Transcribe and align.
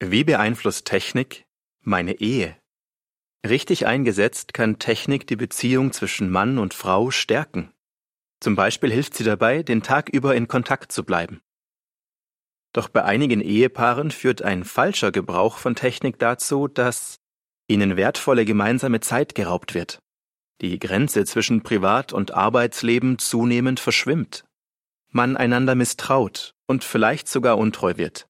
Wie 0.00 0.24
beeinflusst 0.24 0.86
Technik 0.86 1.46
meine 1.80 2.20
Ehe? 2.20 2.56
Richtig 3.46 3.86
eingesetzt 3.86 4.54
kann 4.54 4.78
Technik 4.78 5.26
die 5.26 5.36
Beziehung 5.36 5.92
zwischen 5.92 6.30
Mann 6.30 6.58
und 6.58 6.74
Frau 6.74 7.10
stärken. 7.10 7.72
Zum 8.40 8.56
Beispiel 8.56 8.90
hilft 8.90 9.14
sie 9.14 9.24
dabei, 9.24 9.62
den 9.62 9.82
Tag 9.82 10.08
über 10.08 10.34
in 10.34 10.48
Kontakt 10.48 10.92
zu 10.92 11.04
bleiben. 11.04 11.40
Doch 12.72 12.88
bei 12.88 13.04
einigen 13.04 13.40
Ehepaaren 13.40 14.10
führt 14.10 14.42
ein 14.42 14.64
falscher 14.64 15.12
Gebrauch 15.12 15.58
von 15.58 15.76
Technik 15.76 16.18
dazu, 16.18 16.66
dass 16.66 17.20
ihnen 17.68 17.96
wertvolle 17.96 18.44
gemeinsame 18.44 19.00
Zeit 19.00 19.34
geraubt 19.34 19.74
wird. 19.74 20.00
Die 20.60 20.78
Grenze 20.78 21.24
zwischen 21.24 21.62
Privat- 21.62 22.12
und 22.12 22.34
Arbeitsleben 22.34 23.18
zunehmend 23.18 23.78
verschwimmt. 23.78 24.44
Man 25.10 25.36
einander 25.36 25.74
misstraut 25.74 26.54
und 26.66 26.82
vielleicht 26.82 27.28
sogar 27.28 27.58
untreu 27.58 27.96
wird. 27.96 28.26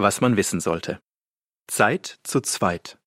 Was 0.00 0.22
man 0.22 0.38
wissen 0.38 0.60
sollte. 0.60 0.98
Zeit 1.66 2.20
zu 2.22 2.40
zweit. 2.40 2.98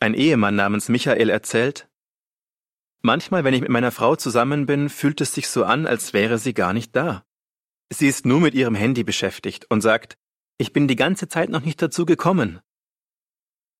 Ein 0.00 0.12
Ehemann 0.12 0.54
namens 0.54 0.90
Michael 0.90 1.30
erzählt, 1.30 1.88
Manchmal, 3.00 3.42
wenn 3.42 3.54
ich 3.54 3.62
mit 3.62 3.70
meiner 3.70 3.90
Frau 3.90 4.14
zusammen 4.14 4.66
bin, 4.66 4.90
fühlt 4.90 5.22
es 5.22 5.32
sich 5.32 5.48
so 5.48 5.64
an, 5.64 5.86
als 5.86 6.12
wäre 6.12 6.36
sie 6.36 6.52
gar 6.52 6.74
nicht 6.74 6.94
da. 6.94 7.24
Sie 7.90 8.06
ist 8.06 8.26
nur 8.26 8.40
mit 8.40 8.52
ihrem 8.52 8.74
Handy 8.74 9.02
beschäftigt 9.02 9.64
und 9.70 9.80
sagt, 9.80 10.18
ich 10.58 10.74
bin 10.74 10.88
die 10.88 10.96
ganze 10.96 11.26
Zeit 11.26 11.48
noch 11.48 11.62
nicht 11.62 11.80
dazu 11.80 12.04
gekommen. 12.04 12.60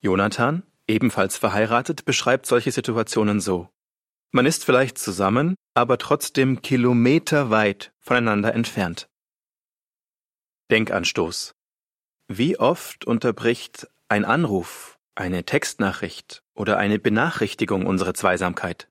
Jonathan, 0.00 0.62
ebenfalls 0.86 1.36
verheiratet, 1.36 2.06
beschreibt 2.06 2.46
solche 2.46 2.72
Situationen 2.72 3.40
so. 3.40 3.68
Man 4.30 4.46
ist 4.46 4.64
vielleicht 4.64 4.96
zusammen, 4.96 5.56
aber 5.74 5.98
trotzdem 5.98 6.62
kilometerweit 6.62 7.92
voneinander 7.98 8.54
entfernt. 8.54 9.10
Denkanstoß. 10.70 11.54
Wie 12.30 12.58
oft 12.58 13.06
unterbricht 13.06 13.88
ein 14.10 14.26
Anruf, 14.26 14.98
eine 15.14 15.44
Textnachricht 15.44 16.42
oder 16.54 16.76
eine 16.76 16.98
Benachrichtigung 16.98 17.86
unsere 17.86 18.12
Zweisamkeit? 18.12 18.90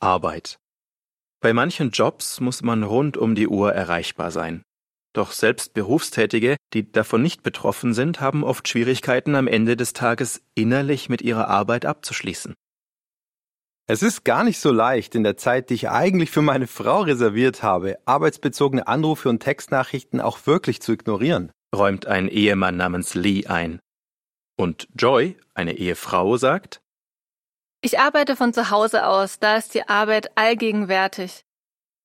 Arbeit. 0.00 0.58
Bei 1.40 1.52
manchen 1.52 1.92
Jobs 1.92 2.40
muss 2.40 2.62
man 2.62 2.82
rund 2.82 3.16
um 3.16 3.36
die 3.36 3.46
Uhr 3.46 3.72
erreichbar 3.72 4.32
sein. 4.32 4.64
Doch 5.12 5.30
selbst 5.30 5.74
Berufstätige, 5.74 6.56
die 6.72 6.90
davon 6.90 7.22
nicht 7.22 7.44
betroffen 7.44 7.94
sind, 7.94 8.20
haben 8.20 8.42
oft 8.42 8.66
Schwierigkeiten 8.66 9.36
am 9.36 9.46
Ende 9.46 9.76
des 9.76 9.92
Tages 9.92 10.42
innerlich 10.56 11.08
mit 11.08 11.22
ihrer 11.22 11.46
Arbeit 11.46 11.86
abzuschließen. 11.86 12.54
Es 13.86 14.02
ist 14.02 14.24
gar 14.24 14.44
nicht 14.44 14.60
so 14.60 14.72
leicht, 14.72 15.14
in 15.14 15.24
der 15.24 15.36
Zeit, 15.36 15.68
die 15.68 15.74
ich 15.74 15.90
eigentlich 15.90 16.30
für 16.30 16.40
meine 16.40 16.66
Frau 16.66 17.02
reserviert 17.02 17.62
habe, 17.62 17.98
arbeitsbezogene 18.06 18.86
Anrufe 18.86 19.28
und 19.28 19.40
Textnachrichten 19.40 20.22
auch 20.22 20.46
wirklich 20.46 20.80
zu 20.80 20.92
ignorieren, 20.92 21.52
räumt 21.74 22.06
ein 22.06 22.28
Ehemann 22.28 22.78
namens 22.78 23.14
Lee 23.14 23.46
ein. 23.46 23.80
Und 24.56 24.88
Joy, 24.94 25.36
eine 25.52 25.74
Ehefrau, 25.76 26.38
sagt, 26.38 26.80
Ich 27.82 27.98
arbeite 27.98 28.36
von 28.36 28.54
zu 28.54 28.70
Hause 28.70 29.06
aus, 29.06 29.38
da 29.38 29.56
ist 29.56 29.74
die 29.74 29.86
Arbeit 29.86 30.38
allgegenwärtig. 30.38 31.44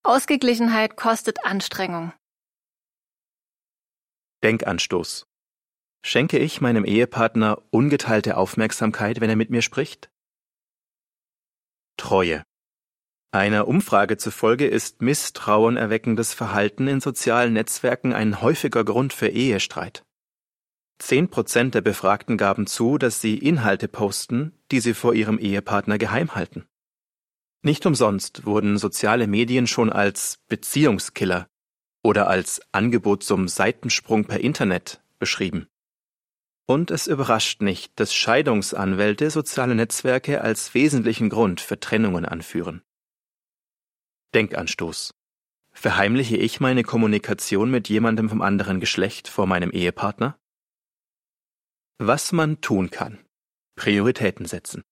Ausgeglichenheit 0.03 0.97
kostet 0.97 1.45
Anstrengung. 1.45 2.11
Denkanstoß. 4.43 5.27
Schenke 6.05 6.39
ich 6.39 6.59
meinem 6.59 6.83
Ehepartner 6.83 7.61
ungeteilte 7.71 8.35
Aufmerksamkeit, 8.35 9.21
wenn 9.21 9.29
er 9.29 9.35
mit 9.37 9.49
mir 9.49 9.61
spricht? 9.61 10.09
Treue. 11.99 12.43
Einer 13.31 13.67
Umfrage 13.67 14.17
zufolge 14.17 14.65
ist 14.65 15.03
misstrauenerweckendes 15.03 16.33
Verhalten 16.33 16.87
in 16.87 17.01
sozialen 17.01 17.53
Netzwerken 17.53 18.13
ein 18.13 18.41
häufiger 18.41 18.83
Grund 18.83 19.13
für 19.13 19.27
Ehestreit. 19.27 20.03
Zehn 20.97 21.29
Prozent 21.29 21.75
der 21.75 21.81
Befragten 21.81 22.37
gaben 22.37 22.65
zu, 22.65 22.97
dass 22.97 23.21
sie 23.21 23.37
Inhalte 23.37 23.87
posten, 23.87 24.57
die 24.71 24.79
sie 24.79 24.93
vor 24.93 25.13
ihrem 25.13 25.37
Ehepartner 25.37 25.97
geheim 25.97 26.33
halten. 26.35 26.65
Nicht 27.61 27.85
umsonst 27.85 28.45
wurden 28.45 28.77
soziale 28.77 29.27
Medien 29.27 29.67
schon 29.67 29.91
als 29.91 30.39
Beziehungskiller 30.47 31.47
oder 32.01 32.27
als 32.27 32.61
Angebot 32.71 33.23
zum 33.23 33.47
Seitensprung 33.47 34.25
per 34.25 34.39
Internet 34.39 35.03
beschrieben. 35.19 35.67
Und 36.69 36.91
es 36.91 37.07
überrascht 37.07 37.63
nicht, 37.63 37.99
dass 37.99 38.13
Scheidungsanwälte 38.13 39.31
soziale 39.31 39.73
Netzwerke 39.73 40.41
als 40.41 40.75
wesentlichen 40.75 41.27
Grund 41.27 41.61
für 41.61 41.79
Trennungen 41.79 42.25
anführen. 42.25 42.83
Denkanstoß. 44.35 45.15
Verheimliche 45.71 46.37
ich 46.37 46.59
meine 46.59 46.83
Kommunikation 46.83 47.71
mit 47.71 47.89
jemandem 47.89 48.29
vom 48.29 48.43
anderen 48.43 48.79
Geschlecht 48.79 49.29
vor 49.29 49.47
meinem 49.47 49.71
Ehepartner? 49.71 50.37
Was 51.97 52.33
man 52.33 52.61
tun 52.61 52.91
kann. 52.91 53.17
Prioritäten 53.75 54.45
setzen. 54.45 54.83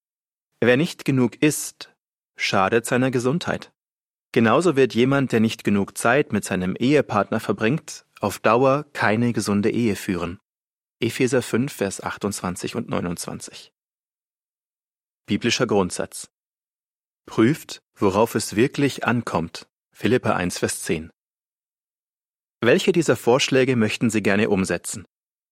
Wer 0.60 0.78
nicht 0.78 1.06
genug 1.06 1.36
isst, 1.44 1.94
schadet 2.36 2.88
seiner 2.88 3.12
Gesundheit. 3.12 3.72
Genauso 4.32 4.76
wird 4.76 4.96
jemand, 4.96 5.32
der 5.32 5.42
nicht 5.42 5.64
genug 5.64 5.96
Zeit 5.96 6.34
mit 6.34 6.44
seinem 6.44 6.76
Ehepartner 6.76 7.40
verbringt, 7.40 8.08
auf 8.20 8.40
Dauer 8.40 8.88
keine 8.94 9.32
gesunde 9.32 9.70
Ehe 9.70 9.96
führen. 9.96 10.40
Epheser 11.00 11.44
5, 11.44 11.72
Vers 11.72 12.02
28 12.02 12.76
und 12.76 12.90
29. 12.90 13.72
Biblischer 15.28 15.68
Grundsatz. 15.68 16.32
Prüft, 17.28 17.84
worauf 17.94 18.34
es 18.34 18.56
wirklich 18.56 19.06
ankommt. 19.06 19.68
Philippa 19.94 20.36
1, 20.36 20.58
Vers 20.58 20.82
10. 20.82 21.12
Welche 22.62 22.94
dieser 22.94 23.16
Vorschläge 23.16 23.76
möchten 23.76 24.10
Sie 24.10 24.24
gerne 24.24 24.50
umsetzen? 24.50 25.06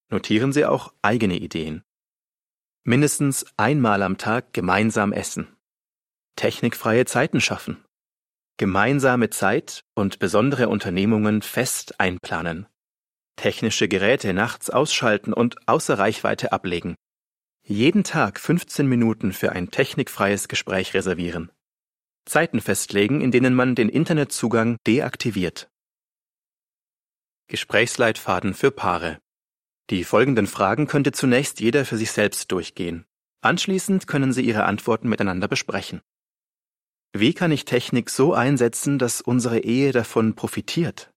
Notieren 0.09 0.51
Sie 0.51 0.65
auch 0.65 0.91
eigene 1.03 1.37
Ideen. 1.37 1.83
Mindestens 2.83 3.45
einmal 3.55 4.01
am 4.01 4.17
Tag 4.17 4.51
gemeinsam 4.51 5.13
essen. 5.13 5.55
Technikfreie 6.35 7.05
Zeiten 7.05 7.39
schaffen. 7.39 7.85
Gemeinsame 8.57 9.29
Zeit 9.29 9.83
und 9.93 10.17
besondere 10.17 10.69
Unternehmungen 10.69 11.43
fest 11.43 11.99
einplanen 11.99 12.65
technische 13.35 13.87
Geräte 13.87 14.33
nachts 14.33 14.69
ausschalten 14.69 15.33
und 15.33 15.67
außer 15.67 15.97
Reichweite 15.97 16.51
ablegen. 16.51 16.95
Jeden 17.63 18.03
Tag 18.03 18.39
15 18.39 18.87
Minuten 18.87 19.33
für 19.33 19.51
ein 19.51 19.71
technikfreies 19.71 20.47
Gespräch 20.47 20.93
reservieren. 20.93 21.51
Zeiten 22.25 22.61
festlegen, 22.61 23.21
in 23.21 23.31
denen 23.31 23.53
man 23.53 23.75
den 23.75 23.89
Internetzugang 23.89 24.77
deaktiviert. 24.85 25.69
Gesprächsleitfaden 27.47 28.53
für 28.53 28.71
Paare. 28.71 29.19
Die 29.91 30.03
folgenden 30.03 30.47
Fragen 30.47 30.87
könnte 30.87 31.11
zunächst 31.11 31.59
jeder 31.59 31.85
für 31.85 31.97
sich 31.97 32.11
selbst 32.11 32.51
durchgehen. 32.51 33.05
Anschließend 33.41 34.07
können 34.07 34.33
Sie 34.33 34.41
Ihre 34.41 34.63
Antworten 34.63 35.07
miteinander 35.07 35.47
besprechen. 35.47 36.01
Wie 37.13 37.33
kann 37.33 37.51
ich 37.51 37.65
Technik 37.65 38.09
so 38.09 38.33
einsetzen, 38.33 38.97
dass 38.97 39.21
unsere 39.21 39.59
Ehe 39.59 39.91
davon 39.91 40.35
profitiert? 40.35 41.13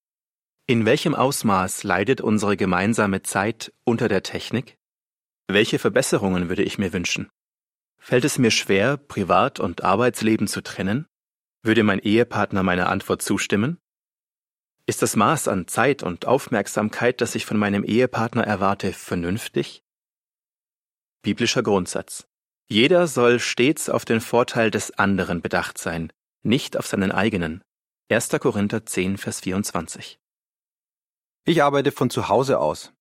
In 0.70 0.84
welchem 0.84 1.14
Ausmaß 1.14 1.82
leidet 1.84 2.20
unsere 2.20 2.54
gemeinsame 2.54 3.22
Zeit 3.22 3.72
unter 3.84 4.06
der 4.06 4.22
Technik? 4.22 4.76
Welche 5.46 5.78
Verbesserungen 5.78 6.50
würde 6.50 6.62
ich 6.62 6.76
mir 6.76 6.92
wünschen? 6.92 7.30
Fällt 7.98 8.26
es 8.26 8.36
mir 8.36 8.50
schwer, 8.50 8.98
Privat- 8.98 9.60
und 9.60 9.82
Arbeitsleben 9.82 10.46
zu 10.46 10.60
trennen? 10.62 11.06
Würde 11.62 11.84
mein 11.84 12.00
Ehepartner 12.00 12.62
meiner 12.62 12.90
Antwort 12.90 13.22
zustimmen? 13.22 13.78
Ist 14.84 15.00
das 15.00 15.16
Maß 15.16 15.48
an 15.48 15.68
Zeit 15.68 16.02
und 16.02 16.26
Aufmerksamkeit, 16.26 17.22
das 17.22 17.34
ich 17.34 17.46
von 17.46 17.56
meinem 17.56 17.82
Ehepartner 17.82 18.44
erwarte, 18.44 18.92
vernünftig? 18.92 19.82
Biblischer 21.22 21.62
Grundsatz. 21.62 22.26
Jeder 22.68 23.06
soll 23.06 23.40
stets 23.40 23.88
auf 23.88 24.04
den 24.04 24.20
Vorteil 24.20 24.70
des 24.70 24.90
anderen 24.98 25.40
bedacht 25.40 25.78
sein, 25.78 26.12
nicht 26.42 26.76
auf 26.76 26.86
seinen 26.86 27.10
eigenen. 27.10 27.62
1. 28.10 28.28
Korinther 28.38 28.84
10, 28.84 29.16
Vers 29.16 29.40
24. 29.40 30.18
Ich 31.48 31.62
arbeite 31.62 31.92
von 31.92 32.10
zu 32.10 32.28
Hause 32.28 32.58
aus. 32.58 32.92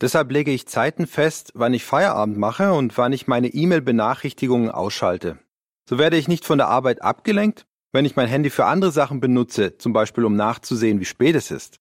Deshalb 0.00 0.32
lege 0.32 0.50
ich 0.50 0.66
Zeiten 0.66 1.06
fest, 1.06 1.52
wann 1.52 1.74
ich 1.74 1.84
Feierabend 1.84 2.38
mache 2.38 2.72
und 2.72 2.96
wann 2.96 3.12
ich 3.12 3.26
meine 3.26 3.48
E-Mail-Benachrichtigungen 3.48 4.70
ausschalte. 4.70 5.38
So 5.86 5.98
werde 5.98 6.16
ich 6.16 6.26
nicht 6.26 6.46
von 6.46 6.56
der 6.56 6.68
Arbeit 6.68 7.02
abgelenkt, 7.02 7.66
wenn 7.92 8.06
ich 8.06 8.16
mein 8.16 8.26
Handy 8.26 8.48
für 8.48 8.64
andere 8.64 8.90
Sachen 8.90 9.20
benutze, 9.20 9.76
zum 9.76 9.92
Beispiel 9.92 10.24
um 10.24 10.34
nachzusehen, 10.34 10.98
wie 10.98 11.04
spät 11.04 11.36
es 11.36 11.50
ist. 11.50 11.78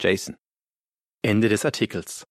Jason. 0.00 0.36
Ende 1.22 1.48
des 1.48 1.64
Artikels. 1.64 2.26